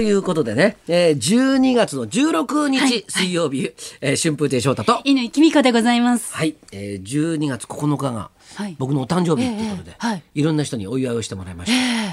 [0.00, 3.04] ということでね、えー、12月の16日、はい。
[3.06, 6.34] 水曜日、えー春風亭昇太と、乾きみかでございます。
[6.34, 8.76] はい、えー、12月9日がはい。
[8.78, 10.22] 僕のお誕生日ということで、ええはい。
[10.36, 11.72] いろんな人にお祝いをしてもらいまし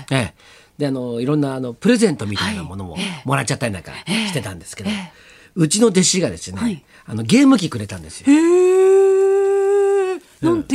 [0.09, 0.17] た。
[0.17, 0.33] ええ
[0.77, 4.89] であのいろんなあのプレゼントみたいなものももらっちゃったりなんかしてたんですけど、
[5.55, 6.83] うちの弟子がですね、はい。
[7.05, 8.25] あのゲーム機くれたんですよ。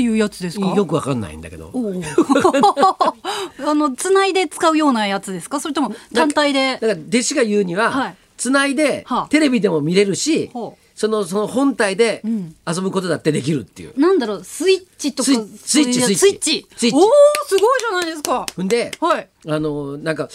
[0.03, 0.67] いうやつですか？
[0.75, 1.71] よくわかんないんだけど。
[3.65, 5.61] あのつないで使うようなやつですか？
[5.61, 6.75] それとも単体で？
[6.75, 6.81] だ。
[6.81, 14.01] から弟子が言うには、はいつないで、はあテレビでも見れるしほうそのその本体でん遊ぶことだってできるっていう。
[14.01, 14.45] なんだろう？
[14.45, 16.67] スイッチとかスイッチスイッチスイッチ。
[16.77, 17.03] スイッチおお
[17.47, 18.45] すごいじゃないですか。
[18.61, 19.29] んで、はい。
[19.47, 20.29] あのなんか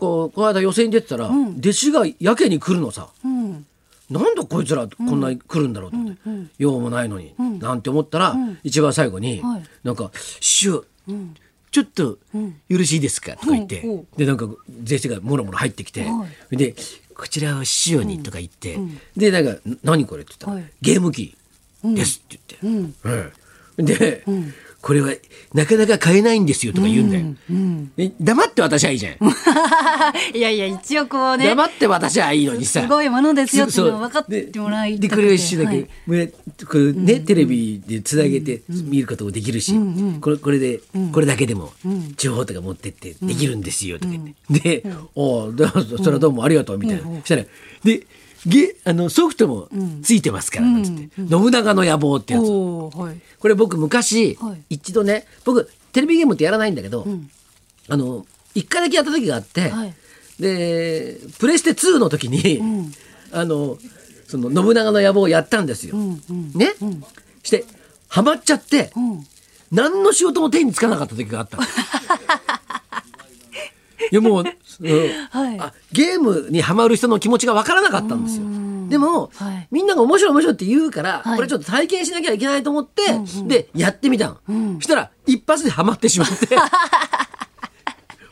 [0.00, 3.08] こうこの間予選に出てたら、弟子がやけに来るのさ。
[3.24, 3.37] うん。
[4.10, 6.20] なんでこいつらこんなに来るんだろうと思って、
[6.58, 9.62] 用もないのに、なんて思ったら、一番最後に、はい。
[9.84, 10.84] なんか「師匠、
[11.70, 12.18] ちょっと
[12.68, 13.82] よろしいですか?」とか言って、
[14.16, 16.74] でなんか弟子がもろもろ入ってきて、はで
[17.14, 18.78] 「こちらを師匠に」とか言って、
[19.16, 20.72] でなんか「何これ?」って言ったら、はい。
[20.80, 21.36] ゲーム機
[21.84, 23.04] です」って言って、
[23.76, 23.84] うん。
[23.84, 24.24] で、
[24.80, 25.12] これは
[25.54, 27.26] なかなか買えないんですよ」とか言うんだよ。
[27.96, 29.14] え黙って渡しゃいいじゃん。
[30.36, 31.46] いやいや一応こうね。
[31.46, 32.82] 黙って渡しゃいいのにさ。
[32.82, 35.84] すごいものですよっていうの分かってもらいででこれを一瞬だけ、はい。
[35.84, 36.26] これ
[36.66, 39.74] これね、テレビでつなげて見ることもできるし、
[40.20, 40.80] これこれで、
[41.12, 41.72] これだけでも
[42.16, 47.44] 地方とか持ってってできるんですよとか言って、で「おおだそれはどうもありがとう」みたいな、そしたら
[47.84, 48.06] で
[48.48, 49.68] ゲあのソフトも
[50.02, 52.42] ついてますからなんつって、信長の野望」ってやつ。
[52.42, 53.20] はい。
[53.38, 54.62] これ僕昔、はい。
[54.70, 57.06] 一度ね僕テレビゲームってやらないんだけど、
[57.88, 59.94] あの一回だけやった時があって、はい。
[60.40, 62.62] でプレステ2の時に、
[63.32, 63.78] あの
[64.26, 65.96] その信長の野望をやったんですよ。
[65.96, 66.74] ね、
[67.42, 67.64] して
[68.08, 68.92] ハマっちゃって、
[69.70, 71.62] 何の仕事も手につかなかった時があったの。
[74.10, 74.46] いやもう、うん。
[75.30, 75.60] はい。
[75.60, 78.46] あゲームにハマる人の気持ちが分からなかったんですよ。
[78.88, 79.68] でも、はい。
[79.70, 81.36] みんなが面白い面白いって言うから、はい。
[81.36, 83.02] これちょっと体験しなきゃいけないと思って、
[83.46, 84.38] でやってみたの、
[84.76, 86.56] そしたら一発でハマってしまって。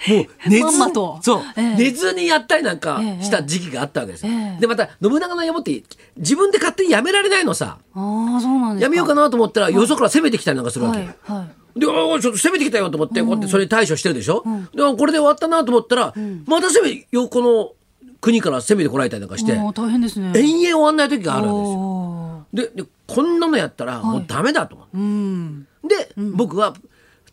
[0.09, 0.89] もう寝ずま
[1.21, 1.77] そう、ええ。
[1.77, 3.25] 寝ずにやったりなんかええ。
[3.25, 4.61] した時期があったわけですよ、ええ。
[4.61, 5.83] でまた信長の野望って
[6.17, 7.79] 自分で勝手にやめられないのさ。
[7.95, 8.83] ああそうなんですか。
[8.85, 11.09] やめようかなと思ったら、よそから攻めてきたりなんかするわけ、はい。
[11.23, 11.66] はい。
[11.77, 14.45] で、ああ、ちょっと攻めてきたよと思って、こうやってそれに対処してるでしょ、
[14.75, 16.15] で、あこれで終わったなと思ったら、
[16.47, 17.73] また攻め、横の
[18.21, 20.33] 国から攻めてこられたりなんかして、大変ですね。
[20.35, 22.73] 延々終わんない時があるわけですよ。
[22.75, 24.97] で、でこんなのやったらもうダメだと思って。
[24.97, 25.67] うん。
[25.87, 26.75] で、僕は、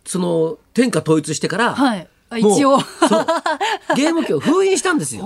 [0.06, 2.08] その、天下統一してから、はい。
[2.38, 2.78] 一応。
[3.96, 5.26] ゲーム機を封印したんですよ。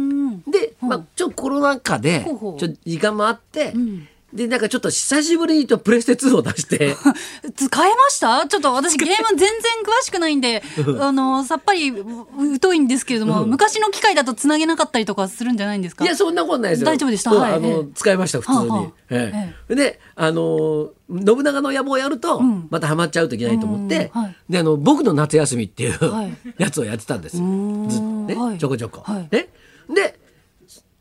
[0.50, 3.74] で、まあ、ちょっとコロナ禍で、ちょっと時間もあって、
[4.34, 6.96] で、なんかちょっと久しぶりにとプレステ2を出して、
[7.54, 8.44] 使えました？
[8.48, 10.60] ちょっと私ゲーム全然詳しくないんで、
[11.00, 12.04] あの、さっぱりう
[12.60, 16.04] 疎いんですけれども、昔の機械だと繋げなかったりとかするんじゃないんですか？
[16.04, 16.86] いや、そんなことないですよ。
[16.86, 17.32] 大丈夫でした？
[17.32, 17.52] はい。
[17.52, 17.84] あの、ええ。
[17.94, 18.88] 使いました、普通に。
[19.10, 19.74] ええ。
[19.76, 22.40] で、あの、信長の野望をやると、
[22.70, 24.36] またハマっちゃうといけないと思って、うんはい。
[24.50, 26.32] で、あの、僕の夏休みっていう、はい。
[26.58, 27.36] やつをやってたんです。
[27.38, 27.44] よ。
[27.44, 27.88] ん。
[27.88, 28.58] ずっとね、はい。
[28.58, 29.00] ちょこちょこ。
[29.04, 29.28] はい。
[29.30, 29.48] ね。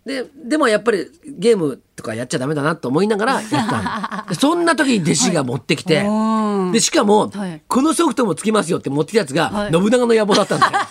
[0.06, 10.72] で、で、でもやっぱりゲームとかやっちゃダメだなと思いながらやったの でそんな時に弟子が持ってきて、うんで、しかも、はいこのソフトもつきますよって持ってきたやつが、はい信長の野望だったんだよ。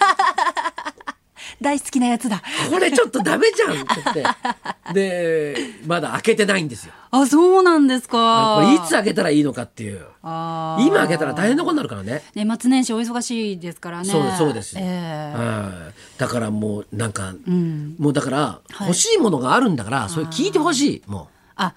[1.60, 2.42] 大好きなやつだ。
[2.70, 3.84] これちょっとダメじゃんって
[4.14, 4.94] 言って。
[4.94, 5.56] で、
[5.86, 6.92] まだ開けてないんですよ。
[7.14, 8.60] あ、そうなんですこか。
[8.62, 10.00] れいつ開けたらいいのかっていう。
[10.22, 12.22] 今開けたら大変なことになるからね。
[12.34, 14.06] 年末年始お忙しいですからね。
[14.06, 14.76] そうそうです。
[14.78, 21.10] ええはいだからもうなんか、んもうだからはい欲しいものがあるんだから、それ聞いてほしい。
[21.10, 21.74] もあ、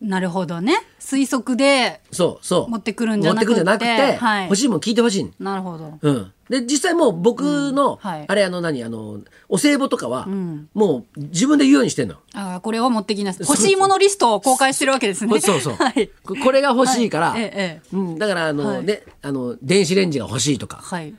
[0.00, 0.74] なるほどね。
[1.00, 2.14] 推測で、う。
[2.14, 2.70] そうそう。
[2.70, 5.30] 持ってくるんじゃなくて持ってくんじゃなくて、はい欲しいもの聞いてほしい。
[5.40, 5.98] なるほど。
[6.00, 6.32] うん。
[6.48, 12.16] で、実際もう僕の、うんはいあれあの何、あの、お歳暮とかは、んもう自分で言うようにしてんの。
[12.34, 13.46] あこれを持ってきなさい。
[13.48, 15.40] 欲しいものリストを公開してるわけですね。
[15.40, 15.74] そうそう。
[15.82, 16.08] はい。
[16.24, 21.14] ここれが欲しいから、はいええええうん、だからあの、はいね、あの、電子レンジが欲しいとか、はい。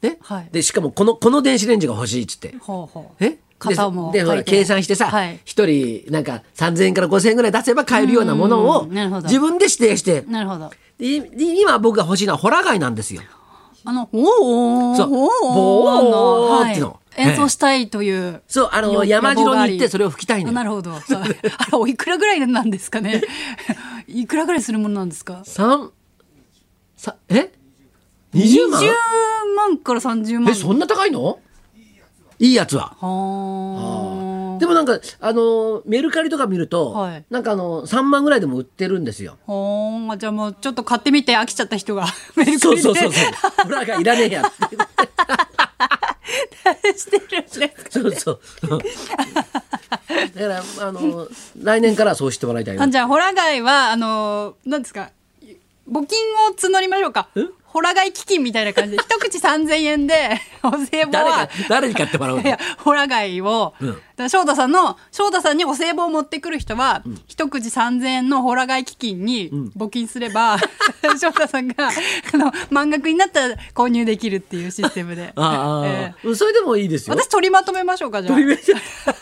[0.00, 2.54] ね、はいで、しかもこの、この電子レンジが欲しいっつって。
[2.60, 3.24] ほうほう。
[3.24, 3.38] え？
[3.70, 10.70] 型もで計算してさはい一、人なんか3,000円から5,000円ぐらい出せば買えるようなものを自分で指定してなるほど。
[10.98, 13.22] 今僕が欲しいのはホラー街なんですよ。
[13.84, 18.42] あの、おーそうおーボーはいっての演奏したいという。
[18.46, 20.92] そうあのよ山城に行ってそれを吹きたいのよなるほど。
[20.94, 21.00] あ
[21.70, 23.22] ら、おいくらぐらいなんですかね。
[24.06, 25.42] いくらぐらいするものなんですか？
[25.44, 25.90] 三
[26.96, 27.50] さえ
[28.34, 28.86] ？20万？20
[29.56, 30.52] 万から30万。
[30.52, 31.38] えそんな高いの？
[32.42, 32.96] いいやつは。
[33.00, 39.34] はでもなんかあのメルカリとか見ると、はいなんかあの3万ぐらいでも売ってるんですよ。
[39.42, 39.44] あ。
[39.46, 42.58] ほーじゃあもうちょっと買ってみて飽きちゃった人が メルカリで。
[42.58, 43.32] そうそうそうそう。
[43.62, 44.76] ホラー街いらねえやって。
[46.98, 47.60] してるんです
[47.90, 48.40] そうそう。
[50.34, 51.28] だからあの
[51.62, 52.88] 来年からはそうしてもらいたいなあ。
[52.88, 55.10] じゃあホラ貝はあのー、なんですか
[55.88, 56.18] 募金
[56.48, 57.28] を募りましょうか
[57.72, 58.96] ホラ貝基金みたいな感じ。
[58.96, 62.42] で 一口3000円でお歳暮誰はか誰に買ってもらうの？
[62.42, 63.88] いや、ホラ貝を、うん。
[63.88, 70.58] だから翔太さんの、翔太さんにお歳暮を持ってくる人は、一口3000円のホラ貝基金に募金すれば、
[71.20, 71.74] 翔太さんが、
[72.32, 75.32] あの、満額になったら購入できるっていうシステムで。
[75.34, 77.16] ああ、えうんそれでもいいですよ。
[77.16, 78.34] 私取りまとめましょうか、じゃあ。
[78.34, 78.76] 取り目じゃ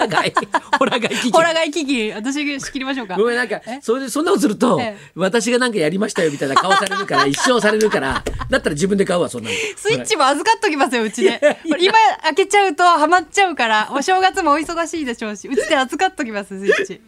[0.06, 0.32] ない
[0.78, 3.16] ほらがいきホラ貝基金、私が仕切りましょうか。
[3.16, 3.78] ごめんなんかえ？
[3.82, 5.10] それでそんなことすると、ええ。
[5.14, 9.56] 私がなんかやりましたよみたいな顔されるから 一生されるからだったら自分で買うわそんなの。
[9.76, 11.40] スイッチも預かっときますよ、うちで。
[11.78, 17.00] 今開けちゃうとハマっちゃうから、お正月もお忙しいでしょうし、うちで預かっときます、スイッチ。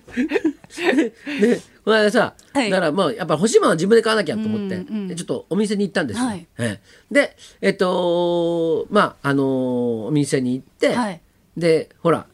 [1.40, 2.70] で この間さ、はい。
[2.70, 4.76] だからもうやっぱ欲しいものは自分で買わなきゃと思って、
[5.08, 6.46] でちょっとお店に行ったんですよ、はい。
[6.58, 6.80] ええ。
[7.10, 11.20] でえっとまああのーお店に行って、はい。
[11.56, 12.26] でほら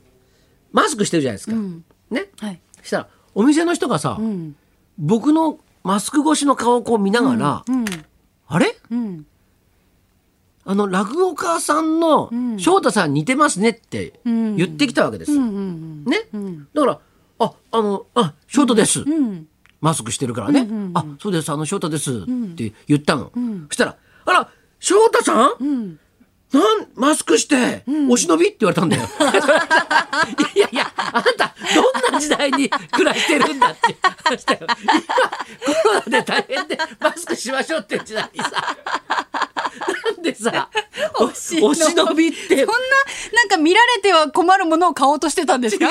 [0.72, 1.82] マスクしてるじゃないですか、ん。
[2.10, 2.26] ね。
[2.40, 2.60] はい。
[2.82, 4.54] そしたらお店の人がさ、うん。
[4.98, 7.84] 僕のマスク越しの顔をこう見ながら、うん。
[8.48, 8.76] あれ？
[8.90, 9.26] うん。
[10.64, 14.56] あの落語家さんの翔太さん似てますねってん。
[14.56, 15.32] 言ってきたわけです。
[15.32, 15.40] よ。
[15.40, 16.68] うんうんね、ん。
[16.74, 17.00] だから
[17.40, 19.48] 「ああのあ翔太です」うん。
[19.80, 21.50] マスクしてるからね「あそうです。
[21.50, 22.24] あの翔太です」っ
[22.56, 23.30] て言ったの、
[23.68, 23.96] そしたら
[24.26, 24.50] 「あら
[24.80, 26.00] 翔太さん、うん。
[26.52, 29.02] なんマスクして、お忍び?」って言われたんだよ。
[30.56, 34.60] いやいやあんたどんな時代に暮らしてるんだって話だよ。
[35.66, 38.50] 今コロナで大変でマスクしましょうって時代にさ
[40.32, 40.70] なんでさ
[41.20, 42.38] おお忍びって。
[42.48, 42.74] そんな、
[43.34, 45.86] なんか見られては困るものを買おうとしてたんですか？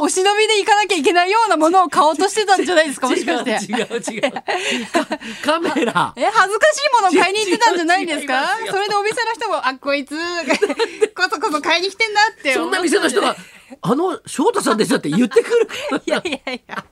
[0.00, 3.08] お忍びで行かなきゃいけないようなものを買おうとしてたんじゃないですか？
[3.08, 3.50] もしかして。
[3.50, 3.96] 違う違う。
[4.16, 4.42] 違うか
[5.44, 6.12] カメラ。
[6.16, 8.56] え、恥ずかしいもの買いに行ってたんじゃないんですか？
[8.70, 10.14] それでお店の人も、あ、こいつ、
[11.14, 12.54] こそこそ買いに来てんだって。
[12.54, 13.36] そんな店の人が
[13.82, 15.68] 「あの翔太さんですよ」って言ってくる。
[16.06, 16.84] いやいやいや。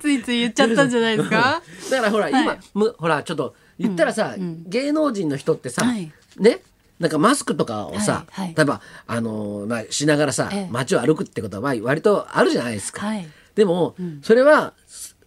[0.00, 1.62] ついつい言っちゃったんじゃないですか？
[1.90, 2.32] だからほら、はい。
[2.42, 4.34] 今むほらちょっと言ったらさ、
[4.66, 6.10] 芸能人の人ってさ、はい。
[6.38, 6.58] ね？
[6.98, 8.54] なんかマスクとかをさ、はいはい。
[8.56, 10.68] 例えばあのーまあしながらさ、ええ。
[10.70, 13.06] 街を歩くってことはまあ割とあるじゃないですか。
[13.06, 13.26] はい。
[13.54, 14.72] でも、それは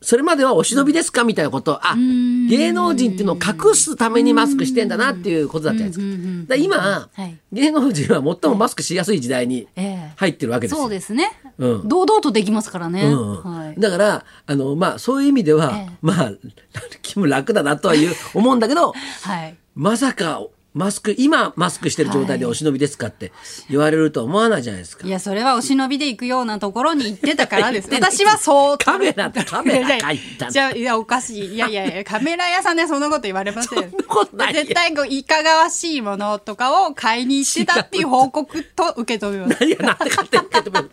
[0.02, 1.24] それまではお忍びですか？
[1.24, 1.80] みたいなこと。
[1.86, 6.42] あ芸能人っていうのを隠すためにマスクしてんだなっていうことだったじゃないですか。
[6.42, 7.38] だから今、はい。
[7.54, 10.14] 芸能人は最もマスクしやすい時代にええ。
[10.16, 10.78] 入ってるわけですよ。
[10.82, 11.32] そうですね。
[11.58, 11.88] うん。
[11.88, 13.04] 堂々とできますからね。
[13.06, 13.44] うん。
[13.44, 13.61] はい。
[13.78, 16.32] だからあのまあそういう意味では、ええまあ
[17.02, 19.56] 気も楽だなとはいう 思うんだけどはい。
[19.76, 20.42] まさか
[20.74, 23.34] マスク今マスクしてる状態でお忍びですかって
[23.70, 25.10] 言われると思わないじゃないですかい。
[25.10, 27.90] や、それはお忍びで行くようなところに行ってたからです。
[27.94, 28.78] 私はそう。
[28.78, 31.56] カメラカメラが言ったのじゃあ、いや、おかしい。
[31.56, 33.90] いやいやいや、カメラ屋さんでそんなこと言われません。
[33.90, 39.58] そんなことないよ絶対こう、いかがわしいものとかを買いに行ってたっていう報告と受け止めます。
[39.60, 40.90] 何がなんで勝手に受け止める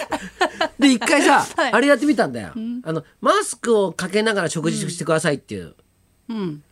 [0.78, 1.72] で一回さ、はい。
[1.72, 2.52] あれやってみたんだよ、
[2.84, 5.74] あのマスクをかけながら食事してくださいっていう、
[6.28, 6.62] うん。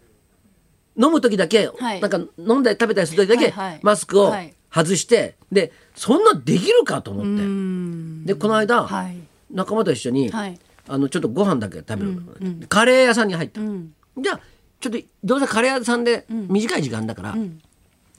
[0.97, 2.01] 飲む時だけ、はい。
[2.01, 3.81] なんか飲んだり食べたりする時だけ、はいはい。
[3.83, 4.55] マスクをはい。
[4.75, 8.25] 外して、でそんなできるかと思って、うん。
[8.25, 9.17] でこの間、はい。
[9.51, 10.59] 仲間と一緒に、はい。
[10.89, 13.95] あのちょっとご飯だけ食べる、カレー屋さんに入った、うん。
[14.19, 14.41] じゃあ
[14.81, 17.37] ちょっとどうせカレー屋さんで短い時間だから、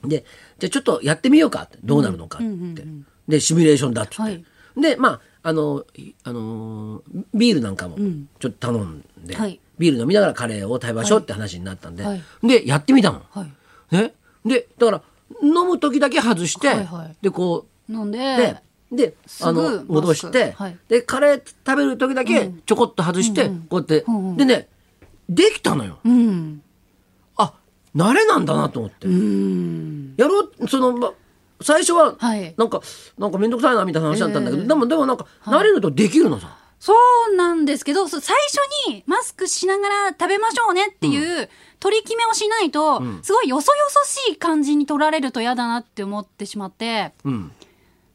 [0.02, 0.24] で
[0.58, 2.40] じゃあちょっとやってみようかってどうなるのかっ
[2.74, 2.84] て、
[3.28, 4.44] でシミュレーションだっつって、はい
[4.76, 7.96] でまああのいあのービールなんかも
[8.38, 9.60] ちょっと頼んで、はい。
[9.78, 12.22] ビール飲みながらカレーを食べましょうって話になったんで、はい。
[12.42, 13.22] でやってみたの。
[13.30, 13.94] はい。
[13.94, 15.02] ね、でだから
[15.42, 17.16] 飲む時だけ外して、はいはい。
[17.20, 18.18] でこうなんで
[18.90, 20.78] で、であの戻して、はい。
[20.88, 24.36] でカレー食べる時だけちょこっと外して、こうやって、うんうん。
[24.36, 24.68] でね
[25.28, 25.98] できたのよ。
[26.04, 26.62] うん。
[27.36, 27.54] あ
[27.94, 30.14] 慣れなんだなと思って、うん。
[30.16, 31.12] やろうその、ま、
[31.64, 32.54] 最初ははい。
[32.56, 32.80] なんか、
[33.18, 34.68] なんか面倒くさいなみたいな話だったんだけど、ええ。
[34.68, 36.92] でもでもなんか慣れるとできるのさ、そ
[37.32, 38.28] うなんですけど、最初
[38.88, 41.48] にマスクしながら食べましょうねっていう
[41.80, 47.52] 取り決めをしないと、すごいよそよそしい感じに取られると嫌だなって思ってしまって、うん、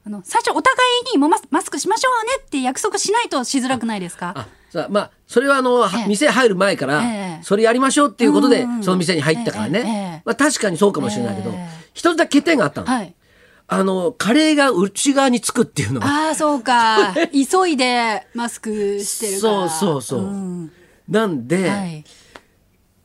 [0.06, 0.76] あの、最初お互
[1.08, 4.34] いにもうマスクしましょうねって約束しないとしづらくないですか？
[4.36, 6.08] あさあまあそれはあの、はええ。
[6.08, 7.44] 店入る前から、ええ。
[7.44, 11.90] それやりましょうっていうことで、うんうんその店に入ったからね、まあ、確かにそうかもしれないけど、ええ。
[11.96, 13.16] 一つだけ欠点があったの、はい。
[13.72, 17.14] あのカレーが内側につくっていうのがああ、そうか。
[17.32, 19.70] 急いでマスクしてるから。
[19.70, 20.72] そうそうそう、ん
[21.08, 22.04] なんで、はい。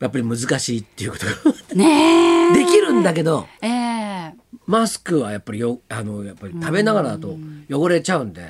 [0.00, 2.54] やっぱり難しいっていうことがねえ。
[2.54, 4.34] できるんだけどええ
[4.66, 7.36] マスクはやっぱりよあのやっぱり食べながらだと
[7.70, 8.44] 汚れちゃうんで、っ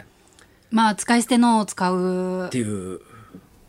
[0.71, 3.00] まあ、使い捨てのを使うていう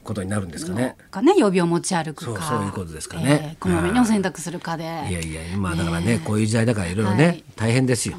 [0.05, 0.95] ことになるんですかね。
[1.11, 2.41] かね予備を持ち歩くか。
[2.43, 3.49] そういうことですかね。
[3.51, 4.83] えーこまめにお洗濯するかで。
[4.83, 7.43] いやいや今だからね、こういう時代だからいろいろはねい。
[7.55, 8.15] 大変ですよ。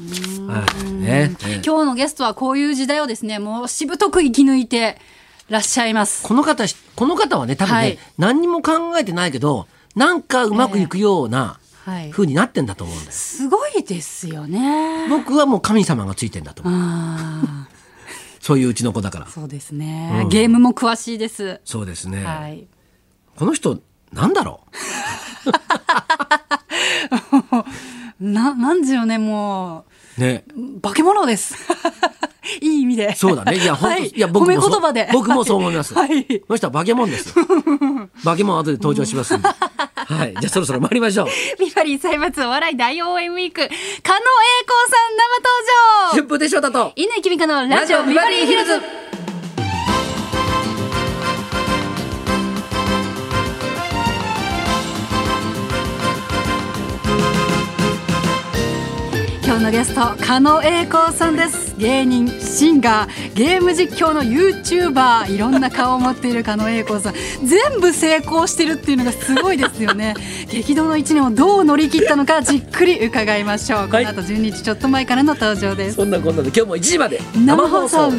[0.47, 0.91] はい。
[0.91, 1.29] ね。
[1.29, 4.99] ね今日のゲストはこういう時代をですねもうしぶとく生き抜いて
[5.49, 6.27] らっしゃいます。
[6.27, 7.99] この方しこの方はね多分ね、はい。
[8.17, 12.11] 何にも考えてないけどなんかうまくいくようなはい。
[12.11, 13.37] 風になってんだと思うんです。
[13.37, 15.07] すごいですよね。
[15.09, 17.76] 僕はもう神様がついてんだと思う。
[18.47, 19.29] あそういううちの子だからー。
[19.29, 22.23] そうですね、ゲームも詳しいです、そうですね。
[22.23, 22.67] はい
[23.35, 23.79] この人
[24.11, 24.61] なんだろ
[28.19, 29.85] ななんでしょうねも
[30.17, 30.21] う。
[30.21, 30.43] ね。
[30.55, 31.55] う化け物です
[32.61, 33.57] いい意味でそうだね。
[33.57, 35.93] いや、本当、はいい、や、僕も褒め言葉で僕もそう思います。
[35.95, 37.45] はいこの人は化け物ですよ。
[38.23, 39.47] 化け物後で登場しますんで。
[39.47, 40.31] はい。
[40.31, 41.27] じゃあそろそろ参りましょう。
[41.59, 43.83] ビバリー歳末お笑い大応援ウィーク、狩野英孝
[44.89, 45.66] さん生登
[46.37, 46.93] 場春風亭昇太と。
[46.95, 48.96] 稲木美香のラジオビバリーヒルズ
[59.59, 61.75] のゲスト狩野英孝さんです。
[61.77, 67.13] 芸人シンガーゲーム実況の YouTuber いろんな顔を持っている狩野英孝さん。
[67.43, 70.15] 全部成功してるっていうのがすごいですよね。
[70.51, 73.87] 激動の一年をどう乗り切ったのかじっくり伺いましょう。
[73.89, 75.95] この後12時ちょっと前からの登場です。
[75.95, 78.11] そんなこんなで今日も1時まで生放送